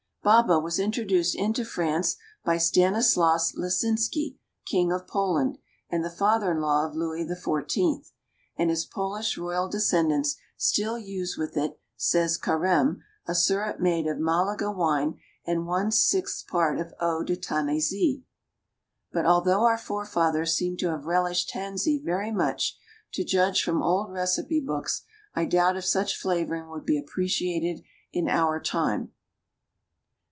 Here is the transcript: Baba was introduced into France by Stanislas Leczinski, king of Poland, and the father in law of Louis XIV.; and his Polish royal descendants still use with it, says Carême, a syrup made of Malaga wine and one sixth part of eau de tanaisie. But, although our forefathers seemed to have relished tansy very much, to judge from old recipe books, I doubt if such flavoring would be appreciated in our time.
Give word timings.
Baba 0.23 0.59
was 0.59 0.77
introduced 0.77 1.33
into 1.33 1.65
France 1.65 2.15
by 2.45 2.59
Stanislas 2.59 3.53
Leczinski, 3.57 4.37
king 4.67 4.91
of 4.91 5.07
Poland, 5.07 5.57
and 5.89 6.05
the 6.05 6.11
father 6.11 6.51
in 6.51 6.61
law 6.61 6.85
of 6.85 6.93
Louis 6.93 7.25
XIV.; 7.25 8.07
and 8.55 8.69
his 8.69 8.85
Polish 8.85 9.35
royal 9.35 9.67
descendants 9.67 10.35
still 10.57 10.99
use 10.99 11.39
with 11.39 11.57
it, 11.57 11.79
says 11.97 12.37
Carême, 12.37 12.99
a 13.25 13.33
syrup 13.33 13.79
made 13.79 14.05
of 14.05 14.19
Malaga 14.19 14.69
wine 14.69 15.17
and 15.43 15.65
one 15.65 15.89
sixth 15.89 16.45
part 16.45 16.77
of 16.79 16.93
eau 16.99 17.23
de 17.23 17.35
tanaisie. 17.35 18.21
But, 19.11 19.25
although 19.25 19.63
our 19.65 19.75
forefathers 19.77 20.53
seemed 20.53 20.77
to 20.81 20.91
have 20.91 21.05
relished 21.07 21.49
tansy 21.49 21.97
very 21.97 22.29
much, 22.31 22.77
to 23.13 23.23
judge 23.23 23.63
from 23.63 23.81
old 23.81 24.11
recipe 24.11 24.59
books, 24.61 25.01
I 25.33 25.45
doubt 25.45 25.77
if 25.77 25.85
such 25.85 26.15
flavoring 26.15 26.69
would 26.69 26.85
be 26.85 26.99
appreciated 26.99 27.83
in 28.13 28.29
our 28.29 28.59
time. 28.59 29.13